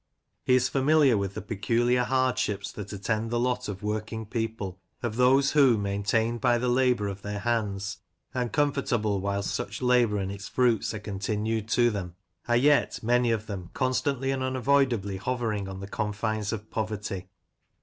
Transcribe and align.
He 0.43 0.55
is 0.55 0.67
familiar 0.67 1.15
with 1.15 1.35
the 1.35 1.43
peculiar 1.43 2.03
hardships 2.05 2.71
that 2.71 2.91
attend 2.91 3.29
the 3.29 3.39
lot 3.39 3.67
of 3.67 3.81
workmg 3.81 4.31
people— 4.31 4.79
of 5.03 5.15
those, 5.15 5.51
who, 5.51 5.77
maintained 5.77 6.41
by 6.41 6.57
the 6.57 6.69
labour 6.69 7.07
of 7.07 7.21
their 7.21 7.37
hands, 7.37 7.99
and 8.33 8.51
com 8.51 8.73
fortable 8.73 9.21
whilst 9.21 9.53
such 9.53 9.79
labour 9.79 10.17
and 10.17 10.31
its 10.31 10.49
fruits 10.49 10.95
are 10.95 10.99
continued 10.99 11.67
to 11.69 11.91
them, 11.91 12.15
are 12.47 12.57
yet, 12.57 13.03
many 13.03 13.29
of 13.29 13.45
them, 13.45 13.69
constantly 13.75 14.31
and 14.31 14.41
unavoidably 14.41 15.17
hovering 15.17 15.69
on 15.69 15.81
the 15.81 15.87
confines 15.87 16.51
of 16.51 16.71
poverty. 16.71 17.27